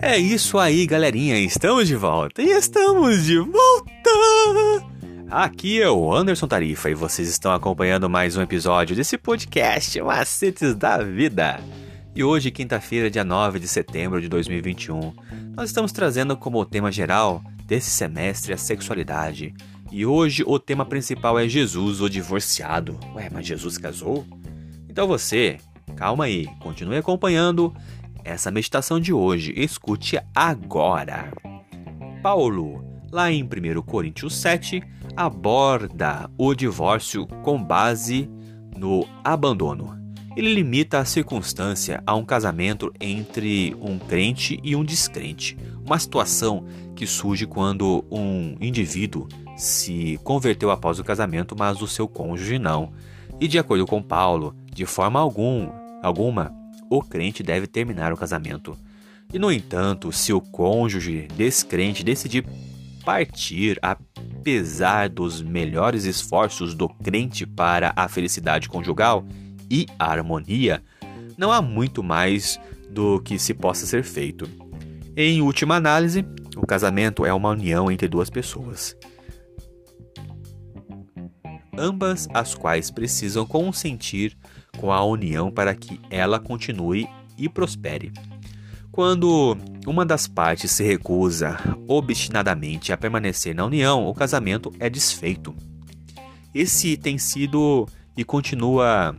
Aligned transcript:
É 0.00 0.16
isso 0.16 0.58
aí, 0.58 0.86
galerinha. 0.86 1.36
Estamos 1.40 1.88
de 1.88 1.96
volta. 1.96 2.40
E 2.40 2.50
estamos 2.50 3.24
de 3.24 3.36
volta! 3.40 4.86
Aqui 5.28 5.82
é 5.82 5.90
o 5.90 6.14
Anderson 6.14 6.46
Tarifa 6.46 6.88
e 6.88 6.94
vocês 6.94 7.28
estão 7.28 7.52
acompanhando 7.52 8.08
mais 8.08 8.36
um 8.36 8.40
episódio 8.40 8.94
desse 8.94 9.18
podcast 9.18 10.00
Macetes 10.00 10.76
da 10.76 10.98
Vida. 10.98 11.58
E 12.14 12.22
hoje, 12.22 12.52
quinta-feira, 12.52 13.10
dia 13.10 13.24
9 13.24 13.58
de 13.58 13.66
setembro 13.66 14.20
de 14.20 14.28
2021, 14.28 15.12
nós 15.56 15.68
estamos 15.68 15.90
trazendo 15.90 16.36
como 16.36 16.64
tema 16.64 16.92
geral 16.92 17.42
desse 17.64 17.90
semestre 17.90 18.52
a 18.52 18.56
sexualidade. 18.56 19.52
E 19.90 20.06
hoje 20.06 20.44
o 20.46 20.60
tema 20.60 20.84
principal 20.86 21.36
é 21.36 21.48
Jesus, 21.48 22.00
o 22.00 22.08
divorciado. 22.08 22.96
Ué, 23.16 23.28
mas 23.32 23.48
Jesus 23.48 23.76
casou? 23.76 24.24
Então 24.88 25.08
você, 25.08 25.58
calma 25.96 26.26
aí, 26.26 26.46
continue 26.60 26.96
acompanhando 26.98 27.74
essa 28.28 28.50
meditação 28.50 29.00
de 29.00 29.12
hoje. 29.12 29.52
Escute 29.56 30.18
agora. 30.34 31.32
Paulo, 32.22 32.84
lá 33.10 33.30
em 33.30 33.42
1 33.42 33.82
Coríntios 33.82 34.36
7, 34.36 34.82
aborda 35.16 36.30
o 36.36 36.54
divórcio 36.54 37.26
com 37.42 37.62
base 37.62 38.28
no 38.76 39.06
abandono. 39.24 39.98
Ele 40.36 40.54
limita 40.54 41.00
a 41.00 41.04
circunstância 41.04 42.02
a 42.06 42.14
um 42.14 42.24
casamento 42.24 42.92
entre 43.00 43.76
um 43.80 43.98
crente 43.98 44.60
e 44.62 44.76
um 44.76 44.84
descrente, 44.84 45.58
uma 45.84 45.98
situação 45.98 46.64
que 46.94 47.06
surge 47.06 47.44
quando 47.46 48.04
um 48.10 48.56
indivíduo 48.60 49.26
se 49.56 50.20
converteu 50.22 50.70
após 50.70 51.00
o 51.00 51.04
casamento, 51.04 51.56
mas 51.58 51.82
o 51.82 51.88
seu 51.88 52.06
cônjuge 52.06 52.58
não. 52.58 52.92
E 53.40 53.48
de 53.48 53.58
acordo 53.58 53.84
com 53.84 54.00
Paulo, 54.00 54.54
de 54.72 54.86
forma 54.86 55.18
algum, 55.18 55.68
alguma, 56.02 56.54
o 56.90 57.02
crente 57.02 57.42
deve 57.42 57.66
terminar 57.66 58.12
o 58.12 58.16
casamento. 58.16 58.76
E 59.32 59.38
no 59.38 59.52
entanto, 59.52 60.10
se 60.10 60.32
o 60.32 60.40
cônjuge 60.40 61.28
descrente 61.36 62.02
decidir 62.02 62.46
partir 63.04 63.78
apesar 63.82 65.08
dos 65.08 65.42
melhores 65.42 66.04
esforços 66.04 66.74
do 66.74 66.88
crente 66.88 67.46
para 67.46 67.92
a 67.96 68.08
felicidade 68.08 68.68
conjugal 68.68 69.26
e 69.70 69.86
a 69.98 70.10
harmonia, 70.10 70.82
não 71.36 71.52
há 71.52 71.62
muito 71.62 72.02
mais 72.02 72.58
do 72.90 73.20
que 73.20 73.38
se 73.38 73.54
possa 73.54 73.86
ser 73.86 74.02
feito. 74.02 74.48
Em 75.16 75.42
última 75.42 75.76
análise, 75.76 76.24
o 76.56 76.66
casamento 76.66 77.24
é 77.24 77.32
uma 77.32 77.50
união 77.50 77.90
entre 77.90 78.08
duas 78.08 78.30
pessoas, 78.30 78.96
ambas 81.78 82.28
as 82.34 82.54
quais 82.54 82.90
precisam 82.90 83.46
consentir 83.46 84.36
com 84.78 84.92
a 84.92 85.04
união 85.04 85.50
para 85.50 85.74
que 85.74 86.00
ela 86.08 86.38
continue 86.38 87.06
e 87.36 87.48
prospere. 87.48 88.12
Quando 88.90 89.56
uma 89.86 90.04
das 90.04 90.26
partes 90.26 90.70
se 90.70 90.82
recusa 90.82 91.56
obstinadamente 91.86 92.92
a 92.92 92.96
permanecer 92.96 93.54
na 93.54 93.64
união, 93.64 94.06
o 94.06 94.14
casamento 94.14 94.72
é 94.80 94.88
desfeito. 94.88 95.54
Esse 96.54 96.96
tem 96.96 97.18
sido 97.18 97.86
e 98.16 98.24
continua 98.24 99.14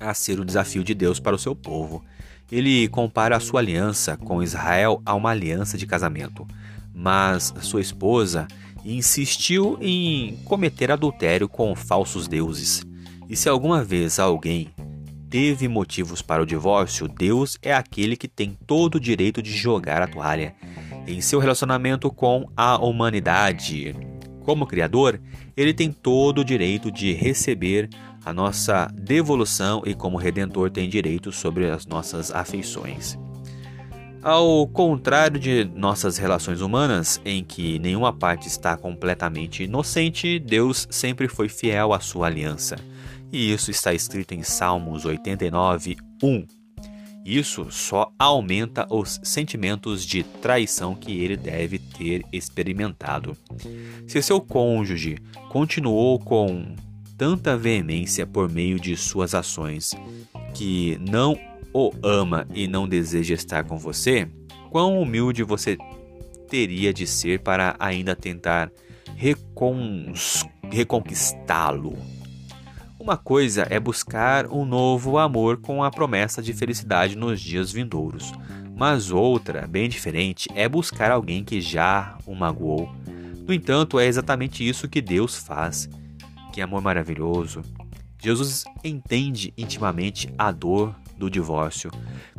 a 0.00 0.12
ser 0.14 0.40
o 0.40 0.44
desafio 0.44 0.82
de 0.82 0.94
Deus 0.94 1.20
para 1.20 1.36
o 1.36 1.38
seu 1.38 1.54
povo. 1.54 2.04
Ele 2.50 2.88
compara 2.88 3.36
a 3.36 3.40
sua 3.40 3.60
aliança 3.60 4.16
com 4.16 4.42
Israel 4.42 5.00
a 5.06 5.14
uma 5.14 5.30
aliança 5.30 5.78
de 5.78 5.86
casamento, 5.86 6.46
mas 6.92 7.54
sua 7.60 7.80
esposa 7.80 8.48
insistiu 8.84 9.78
em 9.80 10.36
cometer 10.44 10.90
adultério 10.90 11.48
com 11.48 11.74
falsos 11.74 12.28
deuses. 12.28 12.84
E 13.34 13.36
se 13.36 13.48
alguma 13.48 13.82
vez 13.82 14.20
alguém 14.20 14.68
teve 15.28 15.66
motivos 15.66 16.22
para 16.22 16.40
o 16.40 16.46
divórcio, 16.46 17.08
Deus 17.08 17.58
é 17.60 17.74
aquele 17.74 18.16
que 18.16 18.28
tem 18.28 18.56
todo 18.64 18.94
o 18.94 19.00
direito 19.00 19.42
de 19.42 19.50
jogar 19.50 20.00
a 20.00 20.06
toalha. 20.06 20.54
Em 21.04 21.20
seu 21.20 21.40
relacionamento 21.40 22.12
com 22.12 22.48
a 22.56 22.78
humanidade, 22.78 23.92
como 24.44 24.68
Criador, 24.68 25.20
ele 25.56 25.74
tem 25.74 25.90
todo 25.90 26.42
o 26.42 26.44
direito 26.44 26.92
de 26.92 27.12
receber 27.12 27.90
a 28.24 28.32
nossa 28.32 28.86
devolução 28.94 29.82
e, 29.84 29.94
como 29.94 30.16
Redentor, 30.16 30.70
tem 30.70 30.88
direito 30.88 31.32
sobre 31.32 31.68
as 31.68 31.86
nossas 31.86 32.30
afeições. 32.30 33.18
Ao 34.22 34.64
contrário 34.68 35.40
de 35.40 35.64
nossas 35.74 36.18
relações 36.18 36.60
humanas, 36.60 37.20
em 37.24 37.42
que 37.42 37.80
nenhuma 37.80 38.12
parte 38.12 38.46
está 38.46 38.76
completamente 38.76 39.64
inocente, 39.64 40.38
Deus 40.38 40.86
sempre 40.88 41.26
foi 41.26 41.48
fiel 41.48 41.92
à 41.92 41.98
sua 41.98 42.28
aliança. 42.28 42.76
E 43.34 43.52
isso 43.52 43.68
está 43.72 43.92
escrito 43.92 44.32
em 44.32 44.44
Salmos 44.44 45.04
89, 45.04 45.96
1. 46.22 46.46
Isso 47.26 47.66
só 47.68 48.12
aumenta 48.16 48.86
os 48.88 49.18
sentimentos 49.24 50.06
de 50.06 50.22
traição 50.22 50.94
que 50.94 51.18
ele 51.18 51.36
deve 51.36 51.80
ter 51.80 52.24
experimentado. 52.32 53.36
Se 54.06 54.22
seu 54.22 54.40
cônjuge 54.40 55.18
continuou 55.48 56.20
com 56.20 56.76
tanta 57.18 57.56
veemência 57.56 58.24
por 58.24 58.48
meio 58.48 58.78
de 58.78 58.96
suas 58.96 59.34
ações 59.34 59.94
que 60.54 60.96
não 61.00 61.36
o 61.72 61.90
ama 62.04 62.46
e 62.54 62.68
não 62.68 62.88
deseja 62.88 63.34
estar 63.34 63.64
com 63.64 63.76
você, 63.76 64.28
quão 64.70 65.02
humilde 65.02 65.42
você 65.42 65.76
teria 66.48 66.94
de 66.94 67.04
ser 67.04 67.40
para 67.40 67.74
ainda 67.80 68.14
tentar 68.14 68.70
reconquistá-lo? 70.70 71.98
Uma 73.04 73.18
coisa 73.18 73.66
é 73.68 73.78
buscar 73.78 74.46
um 74.46 74.64
novo 74.64 75.18
amor 75.18 75.58
com 75.58 75.84
a 75.84 75.90
promessa 75.90 76.40
de 76.40 76.54
felicidade 76.54 77.14
nos 77.14 77.38
dias 77.38 77.70
vindouros, 77.70 78.32
mas 78.74 79.10
outra, 79.10 79.66
bem 79.66 79.90
diferente, 79.90 80.48
é 80.54 80.66
buscar 80.66 81.10
alguém 81.10 81.44
que 81.44 81.60
já 81.60 82.16
o 82.24 82.34
magoou. 82.34 82.90
No 83.46 83.52
entanto, 83.52 84.00
é 84.00 84.06
exatamente 84.06 84.66
isso 84.66 84.88
que 84.88 85.02
Deus 85.02 85.36
faz. 85.36 85.86
Que 86.50 86.62
amor 86.62 86.80
maravilhoso! 86.80 87.60
Jesus 88.18 88.64
entende 88.82 89.52
intimamente 89.58 90.32
a 90.38 90.50
dor 90.50 90.96
do 91.18 91.28
divórcio. 91.28 91.90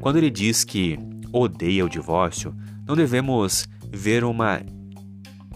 Quando 0.02 0.16
ele 0.16 0.32
diz 0.32 0.64
que 0.64 0.98
odeia 1.32 1.86
o 1.86 1.90
divórcio, 1.90 2.56
não 2.88 2.96
devemos 2.96 3.68
ver 3.92 4.24
uma 4.24 4.64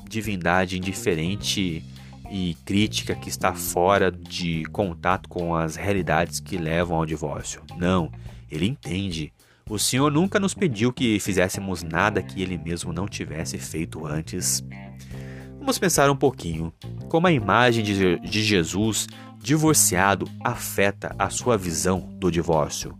divindade 0.07 0.77
indiferente 0.77 1.83
e 2.29 2.55
crítica 2.65 3.15
que 3.15 3.29
está 3.29 3.53
fora 3.53 4.11
de 4.11 4.63
contato 4.65 5.27
com 5.27 5.55
as 5.55 5.75
realidades 5.75 6.39
que 6.39 6.57
levam 6.57 6.97
ao 6.97 7.05
divórcio. 7.05 7.61
Não, 7.77 8.11
ele 8.49 8.67
entende. 8.67 9.33
O 9.69 9.77
Senhor 9.77 10.11
nunca 10.11 10.39
nos 10.39 10.53
pediu 10.53 10.91
que 10.91 11.19
fizéssemos 11.19 11.83
nada 11.83 12.21
que 12.21 12.41
ele 12.41 12.57
mesmo 12.57 12.91
não 12.91 13.07
tivesse 13.07 13.57
feito 13.57 14.05
antes. 14.05 14.63
Vamos 15.59 15.77
pensar 15.77 16.09
um 16.09 16.15
pouquinho 16.15 16.73
como 17.07 17.27
a 17.27 17.31
imagem 17.31 17.83
de, 17.83 18.19
Jesus 18.23 19.07
divorciado 19.37 20.27
afeta 20.43 21.15
a 21.17 21.29
sua 21.29 21.57
visão 21.57 22.09
do 22.19 22.31
divórcio 22.31 22.97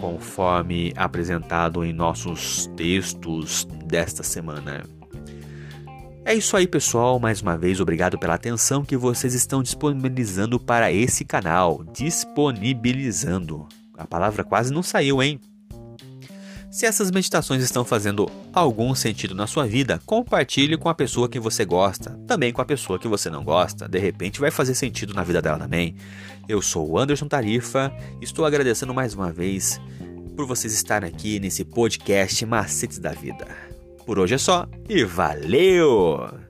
conforme 0.00 0.92
apresentado 0.96 1.84
em 1.84 1.92
nossos 1.92 2.66
textos 2.74 3.66
desta 3.84 4.22
semana. 4.22 4.99
É 6.24 6.34
isso 6.34 6.56
aí, 6.56 6.66
pessoal. 6.66 7.18
Mais 7.18 7.40
uma 7.40 7.56
vez, 7.56 7.80
obrigado 7.80 8.18
pela 8.18 8.34
atenção 8.34 8.84
que 8.84 8.96
vocês 8.96 9.34
estão 9.34 9.62
disponibilizando 9.62 10.60
para 10.60 10.92
esse 10.92 11.24
canal. 11.24 11.82
Disponibilizando. 11.92 13.66
A 13.96 14.06
palavra 14.06 14.44
quase 14.44 14.72
não 14.72 14.82
saiu, 14.82 15.22
hein? 15.22 15.40
Se 16.70 16.86
essas 16.86 17.10
meditações 17.10 17.64
estão 17.64 17.84
fazendo 17.84 18.30
algum 18.52 18.94
sentido 18.94 19.34
na 19.34 19.46
sua 19.46 19.66
vida, 19.66 20.00
compartilhe 20.06 20.76
com 20.76 20.88
a 20.88 20.94
pessoa 20.94 21.28
que 21.28 21.40
você 21.40 21.64
gosta, 21.64 22.10
também 22.28 22.52
com 22.52 22.62
a 22.62 22.64
pessoa 22.64 22.98
que 22.98 23.08
você 23.08 23.28
não 23.28 23.42
gosta. 23.42 23.88
De 23.88 23.98
repente 23.98 24.38
vai 24.38 24.52
fazer 24.52 24.74
sentido 24.74 25.12
na 25.12 25.24
vida 25.24 25.42
dela 25.42 25.58
também. 25.58 25.96
Eu 26.48 26.62
sou 26.62 26.88
o 26.88 26.98
Anderson 26.98 27.26
Tarifa, 27.26 27.92
estou 28.20 28.44
agradecendo 28.44 28.94
mais 28.94 29.14
uma 29.14 29.32
vez 29.32 29.80
por 30.36 30.46
vocês 30.46 30.72
estarem 30.72 31.08
aqui 31.08 31.40
nesse 31.40 31.64
podcast 31.64 32.46
Macetes 32.46 32.98
da 32.98 33.10
Vida. 33.10 33.48
Por 34.10 34.18
hoje 34.18 34.34
é 34.34 34.38
só 34.38 34.66
e 34.88 35.04
valeu! 35.04 36.49